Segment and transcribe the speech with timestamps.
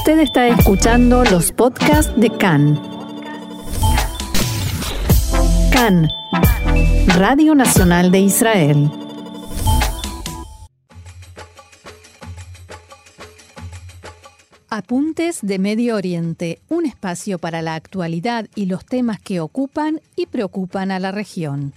[0.00, 2.80] Usted está escuchando los podcasts de CAN.
[5.70, 6.08] CAN,
[7.18, 8.90] Radio Nacional de Israel.
[14.70, 20.24] Apuntes de Medio Oriente, un espacio para la actualidad y los temas que ocupan y
[20.24, 21.74] preocupan a la región.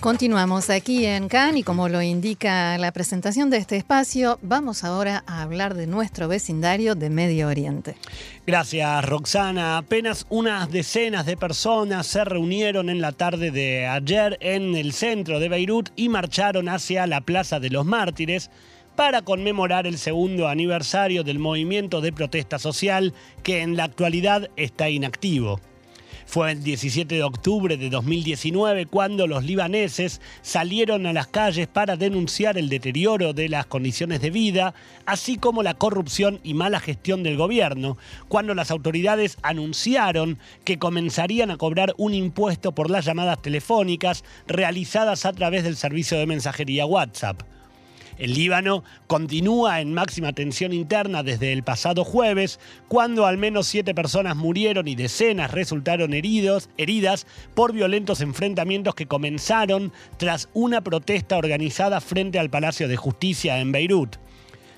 [0.00, 5.24] Continuamos aquí en Cannes y como lo indica la presentación de este espacio, vamos ahora
[5.26, 7.96] a hablar de nuestro vecindario de Medio Oriente.
[8.46, 9.76] Gracias, Roxana.
[9.76, 15.40] Apenas unas decenas de personas se reunieron en la tarde de ayer en el centro
[15.40, 18.52] de Beirut y marcharon hacia la Plaza de los Mártires
[18.94, 24.90] para conmemorar el segundo aniversario del movimiento de protesta social que en la actualidad está
[24.90, 25.60] inactivo.
[26.28, 31.96] Fue el 17 de octubre de 2019 cuando los libaneses salieron a las calles para
[31.96, 34.74] denunciar el deterioro de las condiciones de vida,
[35.06, 37.96] así como la corrupción y mala gestión del gobierno,
[38.28, 45.24] cuando las autoridades anunciaron que comenzarían a cobrar un impuesto por las llamadas telefónicas realizadas
[45.24, 47.40] a través del servicio de mensajería WhatsApp.
[48.18, 53.94] El Líbano continúa en máxima tensión interna desde el pasado jueves, cuando al menos siete
[53.94, 61.36] personas murieron y decenas resultaron heridos, heridas por violentos enfrentamientos que comenzaron tras una protesta
[61.36, 64.16] organizada frente al Palacio de Justicia en Beirut.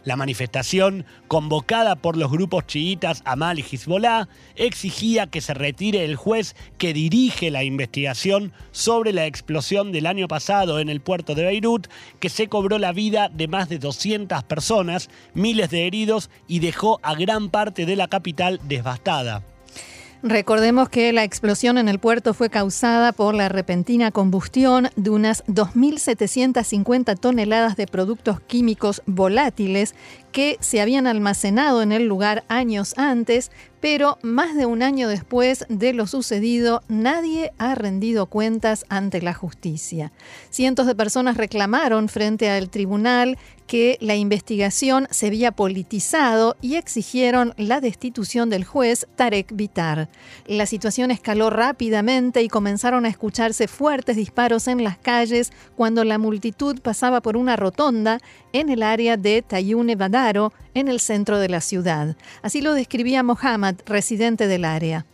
[0.04, 6.16] La manifestación, convocada por los grupos chiitas Amal y Hezbollah, exigía que se retire el
[6.16, 11.44] juez que dirige la investigación sobre la explosión del año pasado en el puerto de
[11.44, 16.60] Beirut, que se cobró la vida de más de 200 personas, miles de heridos y
[16.60, 19.49] dejó a gran parte de la capital devastada.
[20.22, 25.42] Recordemos que la explosión en el puerto fue causada por la repentina combustión de unas
[25.46, 29.94] 2.750 toneladas de productos químicos volátiles
[30.32, 35.64] que se habían almacenado en el lugar años antes, pero más de un año después
[35.68, 40.12] de lo sucedido, nadie ha rendido cuentas ante la justicia.
[40.50, 47.54] Cientos de personas reclamaron frente al tribunal que la investigación se había politizado y exigieron
[47.56, 50.08] la destitución del juez Tarek Vitar.
[50.46, 56.18] La situación escaló rápidamente y comenzaron a escucharse fuertes disparos en las calles cuando la
[56.18, 58.18] multitud pasaba por una rotonda
[58.52, 59.94] en el área de Tayune
[60.74, 62.16] En el centro de la ciudad.
[62.42, 65.06] Así lo describía Mohammad, residente del área.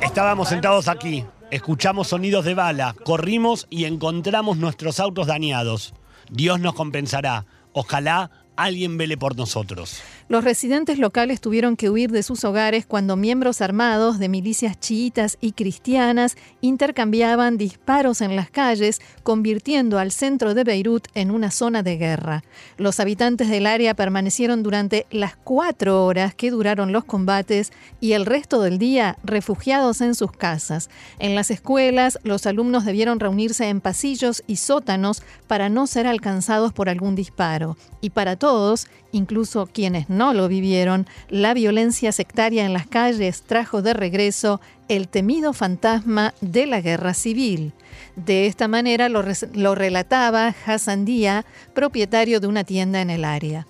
[0.00, 5.94] Estábamos sentados aquí, escuchamos sonidos de bala, corrimos y encontramos nuestros autos dañados.
[6.30, 7.44] Dios nos compensará.
[7.72, 10.00] Ojalá alguien vele por nosotros.
[10.28, 15.38] Los residentes locales tuvieron que huir de sus hogares cuando miembros armados de milicias chiitas
[15.40, 21.82] y cristianas intercambiaban disparos en las calles, convirtiendo al centro de Beirut en una zona
[21.82, 22.44] de guerra.
[22.76, 28.26] Los habitantes del área permanecieron durante las cuatro horas que duraron los combates y el
[28.26, 30.90] resto del día refugiados en sus casas.
[31.18, 36.74] En las escuelas, los alumnos debieron reunirse en pasillos y sótanos para no ser alcanzados
[36.74, 37.78] por algún disparo.
[38.02, 43.82] Y para todos, incluso quienes no lo vivieron, la violencia sectaria en las calles trajo
[43.82, 47.72] de regreso el temido fantasma de la guerra civil.
[48.16, 49.22] De esta manera lo,
[49.54, 53.66] lo relataba Hassan Díaz, propietario de una tienda en el área.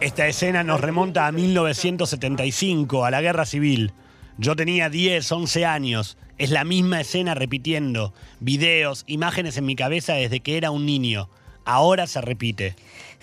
[0.00, 3.92] Esta escena nos remonta a 1975, a la guerra civil.
[4.38, 6.16] Yo tenía 10, 11 años.
[6.38, 8.14] Es la misma escena repitiendo.
[8.38, 11.28] Videos, imágenes en mi cabeza desde que era un niño.
[11.64, 12.76] Ahora se repite.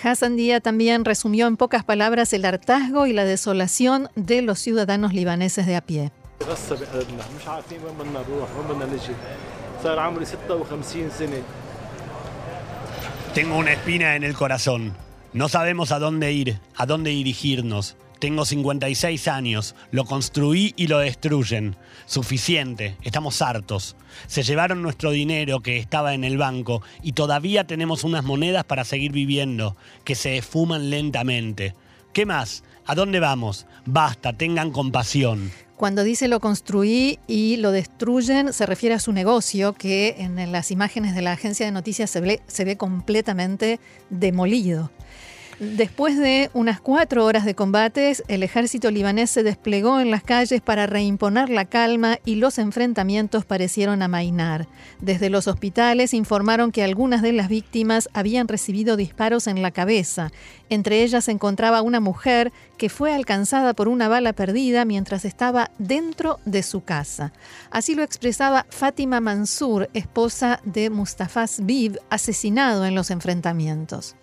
[0.04, 5.14] Hassan Díaz también resumió en pocas palabras el hartazgo y la desolación de los ciudadanos
[5.14, 6.12] libaneses de a pie.
[13.34, 14.94] Tengo una espina en el corazón.
[15.32, 17.96] No sabemos a dónde ir, a dónde dirigirnos.
[18.20, 21.76] Tengo 56 años, lo construí y lo destruyen.
[22.06, 23.96] Suficiente, estamos hartos.
[24.28, 28.86] Se llevaron nuestro dinero que estaba en el banco y todavía tenemos unas monedas para
[28.86, 31.76] seguir viviendo, que se esfuman lentamente.
[32.14, 32.64] ¿Qué más?
[32.86, 33.66] ¿A dónde vamos?
[33.86, 35.52] Basta, tengan compasión.
[35.76, 40.72] Cuando dice lo construí y lo destruyen, se refiere a su negocio, que en las
[40.72, 44.90] imágenes de la agencia de noticias se ve, se ve completamente demolido.
[45.60, 50.60] Después de unas cuatro horas de combates, el ejército libanés se desplegó en las calles
[50.60, 54.68] para reimponer la calma y los enfrentamientos parecieron amainar.
[55.00, 60.30] Desde los hospitales informaron que algunas de las víctimas habían recibido disparos en la cabeza.
[60.70, 65.72] Entre ellas se encontraba una mujer que fue alcanzada por una bala perdida mientras estaba
[65.78, 67.32] dentro de su casa.
[67.72, 74.16] Así lo expresaba Fátima Mansur, esposa de Mustafa Sbib, asesinado en los enfrentamientos.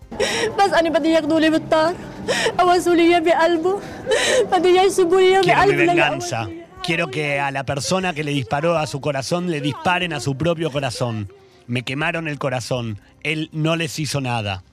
[5.40, 6.48] Quiero mi venganza.
[6.82, 10.36] Quiero que a la persona que le disparó a su corazón le disparen a su
[10.36, 11.32] propio corazón.
[11.66, 13.00] Me quemaron el corazón.
[13.22, 14.64] Él no les hizo nada.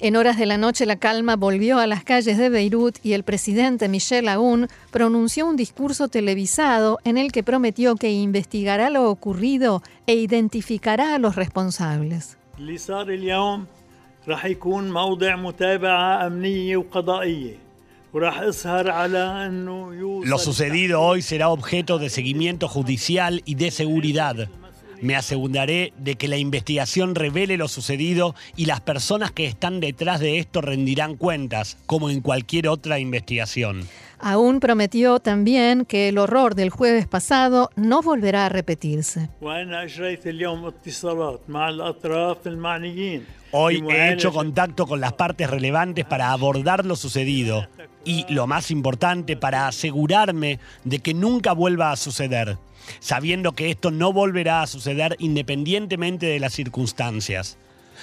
[0.00, 3.22] En horas de la noche la calma volvió a las calles de Beirut y el
[3.22, 9.82] presidente Michel Aoun pronunció un discurso televisado en el que prometió que investigará lo ocurrido
[10.06, 12.36] e identificará a los responsables.
[20.24, 24.48] Lo sucedido hoy será objeto de seguimiento judicial y de seguridad.
[25.04, 30.18] Me aseguraré de que la investigación revele lo sucedido y las personas que están detrás
[30.18, 33.86] de esto rendirán cuentas, como en cualquier otra investigación.
[34.18, 39.28] Aún prometió también que el horror del jueves pasado no volverá a repetirse.
[43.50, 47.68] Hoy he hecho contacto con las partes relevantes para abordar lo sucedido
[48.06, 52.56] y, lo más importante, para asegurarme de que nunca vuelva a suceder,
[53.00, 57.58] sabiendo que esto no volverá a suceder independientemente de las circunstancias.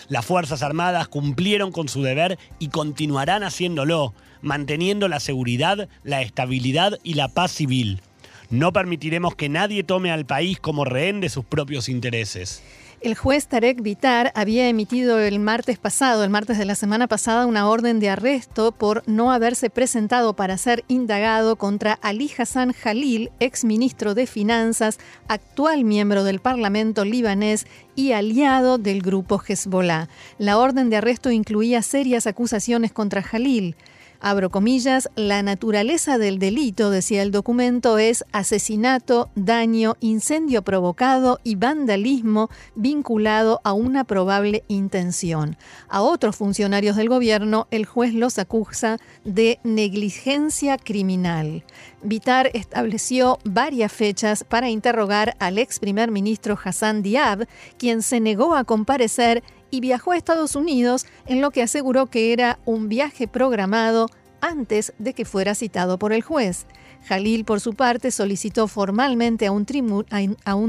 [0.09, 6.97] Las Fuerzas Armadas cumplieron con su deber y continuarán haciéndolo, manteniendo la seguridad, la estabilidad
[7.03, 8.01] y la paz civil.
[8.49, 12.61] No permitiremos que nadie tome al país como rehén de sus propios intereses.
[13.01, 17.47] El juez Tarek Vitar había emitido el martes pasado, el martes de la semana pasada,
[17.47, 23.31] una orden de arresto por no haberse presentado para ser indagado contra Ali Hassan Jalil,
[23.39, 27.65] ex ministro de Finanzas, actual miembro del Parlamento libanés
[27.95, 30.07] y aliado del grupo Hezbollah.
[30.37, 33.75] La orden de arresto incluía serias acusaciones contra Jalil
[34.21, 41.55] abro comillas, la naturaleza del delito, decía el documento, es asesinato, daño, incendio provocado y
[41.55, 45.57] vandalismo vinculado a una probable intención.
[45.89, 51.63] A otros funcionarios del gobierno, el juez los acusa de negligencia criminal.
[52.03, 57.47] Vitar estableció varias fechas para interrogar al ex primer ministro Hassan Diab,
[57.77, 62.33] quien se negó a comparecer y viajó a Estados Unidos en lo que aseguró que
[62.33, 64.07] era un viaje programado
[64.41, 66.65] antes de que fuera citado por el juez.
[67.05, 69.65] Jalil, por su parte, solicitó formalmente a un,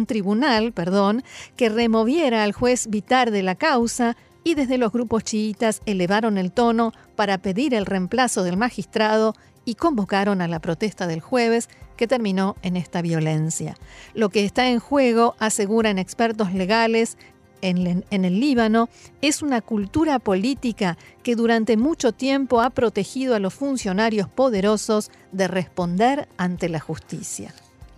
[0.07, 1.23] tribunal perdón,
[1.57, 6.53] que removiera al juez Vitar de la causa y desde los grupos chiitas elevaron el
[6.53, 9.35] tono para pedir el reemplazo del magistrado
[9.65, 13.77] y convocaron a la protesta del jueves que terminó en esta violencia.
[14.15, 17.17] Lo que está en juego, aseguran expertos legales,
[17.62, 18.88] en, el Líbano
[19.20, 25.49] es una cultura política que durante mucho tiempo ha protegido a los funcionarios poderosos de
[25.49, 27.55] responder ante la justicia.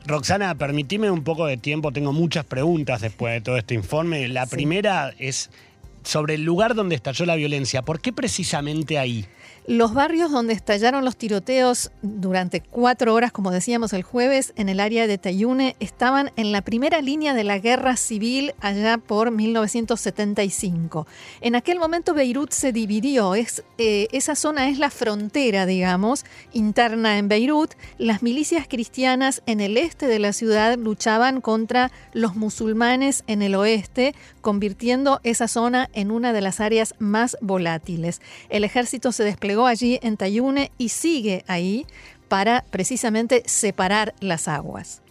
[0.06, 4.28] Roxana, permitime un poco de tiempo, tengo muchas preguntas después de todo este informe.
[4.28, 5.50] La primera es
[6.04, 7.82] sobre el lugar donde estalló la violencia.
[7.82, 9.26] ¿Por qué precisamente ahí?
[9.66, 14.78] Los barrios donde estallaron los tiroteos durante cuatro horas, como decíamos el jueves, en el
[14.78, 21.06] área de Tayune, estaban en la primera línea de la guerra civil allá por 1975.
[21.40, 27.16] En aquel momento Beirut se dividió, es, eh, esa zona es la frontera, digamos, interna
[27.16, 27.72] en Beirut.
[27.96, 33.54] Las milicias cristianas en el este de la ciudad luchaban contra los musulmanes en el
[33.54, 38.20] oeste, convirtiendo esa zona en una de las áreas más volátiles.
[38.48, 41.86] El ejército se desplegó allí en Tayune y sigue ahí
[42.28, 45.02] para precisamente separar las aguas.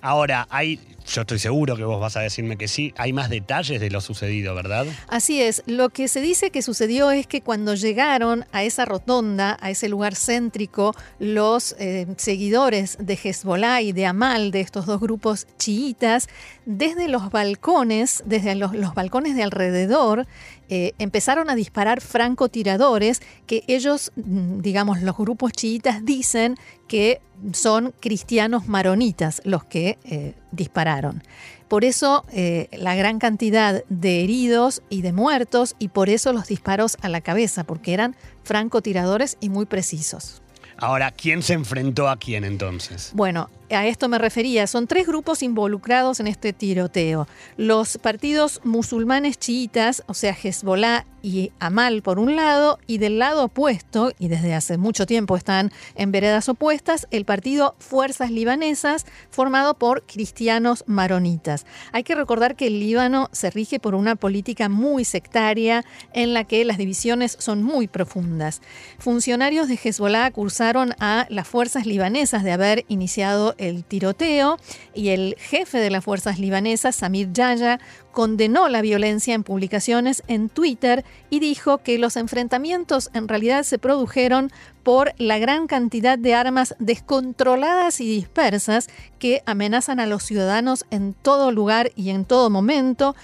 [0.00, 3.80] Ahora, hay, yo estoy seguro que vos vas a decirme que sí, hay más detalles
[3.80, 4.86] de lo sucedido, ¿verdad?
[5.08, 9.56] Así es, lo que se dice que sucedió es que cuando llegaron a esa rotonda,
[9.60, 15.00] a ese lugar céntrico, los eh, seguidores de Hezbollah y de Amal, de estos dos
[15.00, 16.28] grupos chiitas,
[16.66, 20.26] desde los balcones, desde los, los balcones de alrededor,
[20.68, 26.56] eh, empezaron a disparar francotiradores que ellos, mm, digamos, los grupos chiitas dicen
[26.88, 27.20] que
[27.52, 31.22] son cristianos maronitas los que eh, dispararon.
[31.68, 36.46] Por eso eh, la gran cantidad de heridos y de muertos y por eso los
[36.46, 40.40] disparos a la cabeza, porque eran francotiradores y muy precisos.
[40.76, 43.12] Ahora, ¿quién se enfrentó a quién entonces?
[43.14, 44.66] Bueno, a esto me refería.
[44.66, 47.26] Son tres grupos involucrados en este tiroteo.
[47.56, 53.44] Los partidos musulmanes chiitas, o sea, Hezbollah y Amal por un lado, y del lado
[53.44, 59.72] opuesto, y desde hace mucho tiempo están en veredas opuestas, el partido Fuerzas Libanesas, formado
[59.78, 61.64] por cristianos maronitas.
[61.92, 66.44] Hay que recordar que el Líbano se rige por una política muy sectaria en la
[66.44, 68.60] que las divisiones son muy profundas.
[68.98, 74.58] Funcionarios de Hezbollah acusaron a las fuerzas libanesas de haber iniciado el tiroteo
[74.94, 77.80] y el jefe de las fuerzas libanesas, Samir Yaya,
[78.12, 83.78] condenó la violencia en publicaciones en Twitter y dijo que los enfrentamientos en realidad se
[83.78, 84.52] produjeron
[84.82, 91.14] por la gran cantidad de armas descontroladas y dispersas que amenazan a los ciudadanos en
[91.14, 93.16] todo lugar y en todo momento,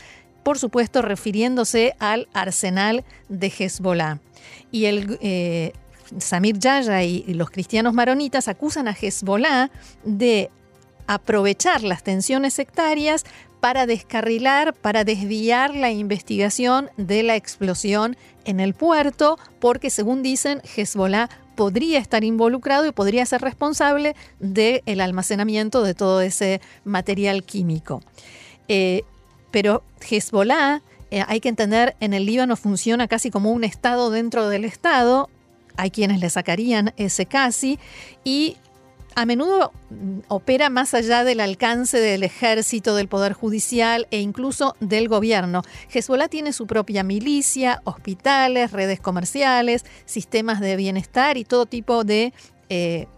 [0.42, 4.18] por supuesto refiriéndose al arsenal de Hezbollah.
[4.72, 5.72] Y el eh,
[6.18, 9.70] Samir Yaya y los cristianos maronitas acusan a Hezbollah
[10.04, 10.50] de
[11.06, 13.24] aprovechar las tensiones sectarias
[13.60, 20.62] para descarrilar, para desviar la investigación de la explosión en el puerto, porque según dicen,
[20.76, 28.02] Hezbollah podría estar involucrado y podría ser responsable del almacenamiento de todo ese material químico.
[28.68, 29.02] Eh,
[29.50, 34.48] pero Hezbollah, eh, hay que entender, en el Líbano funciona casi como un Estado dentro
[34.48, 35.28] del Estado,
[35.80, 37.78] hay quienes le sacarían ese casi,
[38.24, 38.56] y
[39.14, 39.72] a menudo
[40.28, 45.62] opera más allá del alcance del ejército, del poder judicial e incluso del gobierno.
[45.92, 52.32] Hezbollah tiene su propia milicia, hospitales, redes comerciales, sistemas de bienestar y todo tipo de
[52.68, 53.08] eh,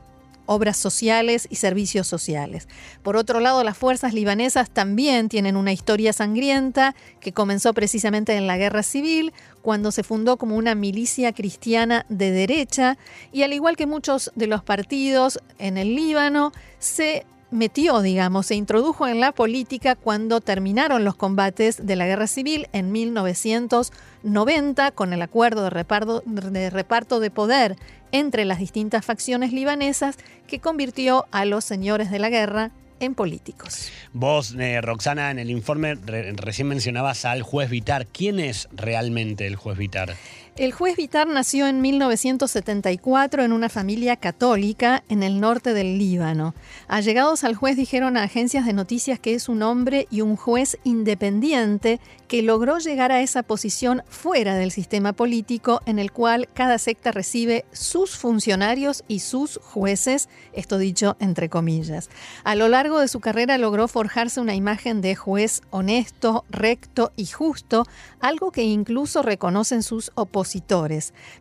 [0.53, 2.69] obras sociales y servicios sociales.
[3.03, 8.47] Por otro lado, las fuerzas libanesas también tienen una historia sangrienta que comenzó precisamente en
[8.47, 9.33] la guerra civil,
[9.63, 12.99] cuando se fundó como una milicia cristiana de derecha
[13.33, 18.57] y al igual que muchos de los partidos en el Líbano, se metió, digamos, se
[18.57, 25.13] introdujo en la política cuando terminaron los combates de la guerra civil en 1990 con
[25.13, 27.77] el acuerdo de reparto de, reparto de poder
[28.11, 30.17] entre las distintas facciones libanesas
[30.47, 33.91] que convirtió a los señores de la guerra en políticos.
[34.13, 38.07] Vos, eh, Roxana, en el informe recién mencionabas al juez Vitar.
[38.07, 40.15] ¿Quién es realmente el juez Vitar?
[40.55, 46.55] El juez Vitar nació en 1974 en una familia católica en el norte del Líbano.
[46.89, 50.77] Allegados al juez dijeron a agencias de noticias que es un hombre y un juez
[50.85, 56.77] independiente que logró llegar a esa posición fuera del sistema político en el cual cada
[56.77, 62.11] secta recibe sus funcionarios y sus jueces, esto dicho entre comillas.
[62.45, 67.25] A lo largo de su carrera logró forjarse una imagen de juez honesto, recto y
[67.25, 67.87] justo,
[68.21, 70.42] algo que incluso reconocen sus opositores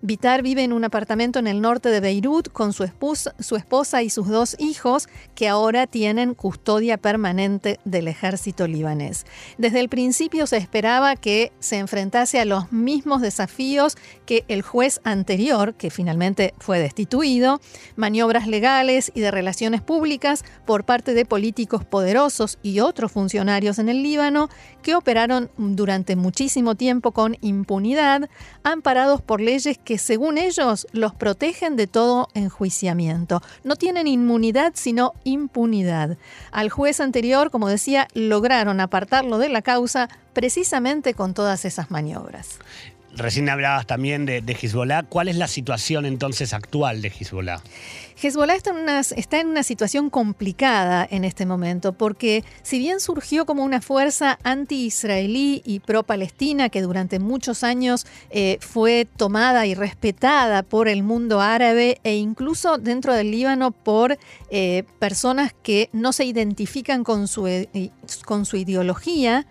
[0.01, 4.27] Vitar vive en un apartamento en el norte de Beirut con su esposa, y sus
[4.27, 9.25] dos hijos que ahora tienen custodia permanente del ejército libanés.
[9.57, 15.01] Desde el principio se esperaba que se enfrentase a los mismos desafíos que el juez
[15.03, 17.59] anterior, que finalmente fue destituido,
[17.95, 23.89] maniobras legales y de relaciones públicas por parte de políticos poderosos y otros funcionarios en
[23.89, 24.49] el Líbano
[24.81, 28.29] que operaron durante muchísimo tiempo con impunidad,
[28.63, 28.81] han
[29.21, 33.41] por leyes que según ellos los protegen de todo enjuiciamiento.
[33.63, 36.17] No tienen inmunidad sino impunidad.
[36.51, 42.59] Al juez anterior, como decía, lograron apartarlo de la causa precisamente con todas esas maniobras.
[43.15, 45.03] Recién hablabas también de, de Hezbollah.
[45.03, 47.61] ¿Cuál es la situación entonces actual de Hezbollah?
[48.21, 48.69] Hezbollah está
[49.39, 55.63] en, una, situación complicada en este momento, porque si bien surgió como una fuerza anti-israelí
[55.65, 61.99] y pro-palestina que durante muchos años eh, fue tomada y respetada por el mundo árabe
[62.03, 64.17] e incluso dentro del Líbano por
[64.51, 67.91] eh, personas que no se identifican con su, eh,
[68.25, 69.47] con su ideología,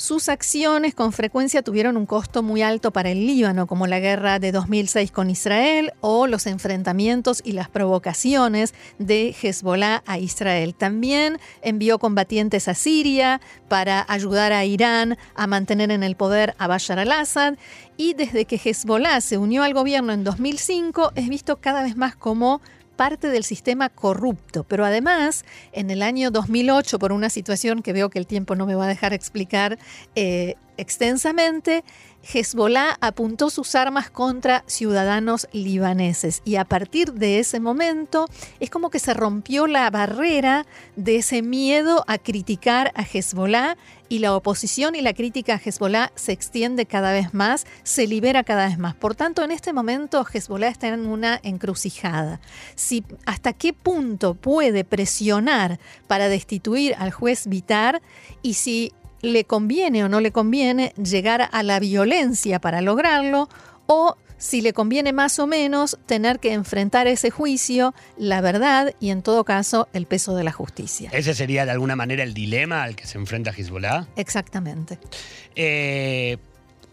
[0.00, 4.38] sus acciones con frecuencia tuvieron un costo muy alto para el Líbano, como la guerra
[4.38, 10.74] de 2006 con Israel o los enfrentamientos y las provocaciones de Hezbollah a Israel.
[10.74, 16.66] También envió combatientes a Siria para ayudar a Irán a mantener en el poder a
[16.66, 17.58] Bashar al-Assad
[17.98, 22.16] y desde que Hezbollah se unió al gobierno en 2005 es visto cada vez más
[22.16, 22.62] como
[23.00, 24.64] parte del sistema corrupto.
[24.64, 28.66] Pero además, en el año 2008, por una situación que veo que el tiempo no
[28.66, 29.78] me va a dejar explicar
[30.16, 31.82] eh, extensamente,
[32.22, 38.26] Hezbollah apuntó sus armas contra ciudadanos libaneses y a partir de ese momento
[38.60, 43.76] es como que se rompió la barrera de ese miedo a criticar a Hezbollah
[44.08, 48.42] y la oposición y la crítica a Hezbollah se extiende cada vez más, se libera
[48.42, 48.94] cada vez más.
[48.96, 52.40] Por tanto, en este momento Hezbollah está en una encrucijada.
[52.74, 58.02] Si, ¿Hasta qué punto puede presionar para destituir al juez Vitar
[58.42, 63.48] y si le conviene o no le conviene llegar a la violencia para lograrlo
[63.86, 69.10] o si le conviene más o menos tener que enfrentar ese juicio, la verdad y
[69.10, 71.10] en todo caso el peso de la justicia.
[71.12, 74.06] Ese sería de alguna manera el dilema al que se enfrenta Hezbollah.
[74.16, 74.98] Exactamente.
[75.54, 76.38] Eh,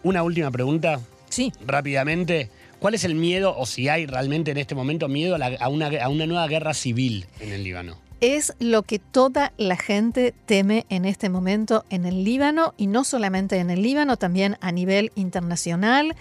[0.04, 1.00] una última pregunta.
[1.30, 1.54] Sí.
[1.66, 2.50] Rápidamente.
[2.80, 6.10] ¿Cuál es el miedo, o si hay realmente en este momento miedo a, una, a
[6.10, 8.07] una nueva guerra civil en el Líbano?
[8.22, 13.04] Es lo que toda la gente teme en este momento en el Líbano y no
[13.04, 16.16] solamente en el Líbano, también a nivel internacional.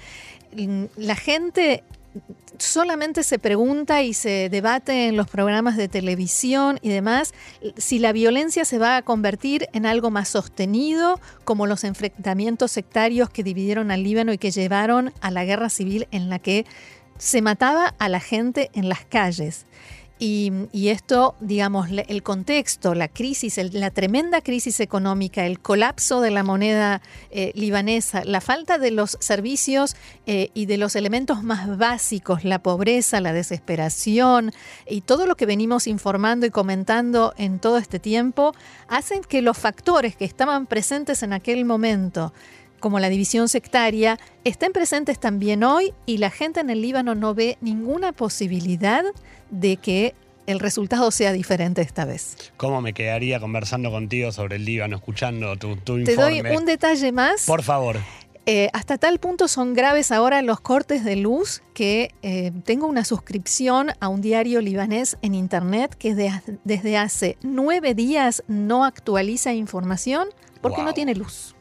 [0.97, 1.83] La gente
[2.59, 7.35] solamente se pregunta y se debate en los programas de televisión y demás
[7.77, 13.31] si la violencia se va a convertir en algo más sostenido, como los enfrentamientos sectarios
[13.31, 16.65] que dividieron al Líbano y que llevaron a la guerra civil en la que
[17.19, 19.67] se mataba a la gente en las calles.
[20.19, 26.43] Y, esto, digamos, el contexto, la crisis, la tremenda crisis económica, el colapso de la
[26.43, 29.95] moneda eh, libanesa, la falta de los servicios
[30.27, 34.53] eh, y de los elementos más básicos, la pobreza, la desesperación
[34.89, 38.55] y todo lo que venimos informando y comentando en todo este tiempo,
[38.89, 42.33] hacen que los factores que estaban presentes en aquel momento,
[42.81, 47.35] como la división sectaria, estén presentes también hoy y la gente en el Líbano no
[47.35, 49.05] ve ninguna posibilidad
[49.51, 50.15] de que
[50.47, 52.53] el resultado sea diferente esta vez.
[52.57, 57.13] ¿Cómo me quedaría conversando contigo sobre el Líbano, escuchando tu, tu Te doy un detalle
[57.13, 57.45] más.
[57.47, 57.99] Por favor.
[58.49, 63.05] Eh, hasta tal punto son graves ahora los cortes de luz que eh, tengo una
[63.05, 70.29] suscripción a un diario libanés en internet que desde hace nueve días no actualiza información
[70.61, 71.56] porque no tiene luz.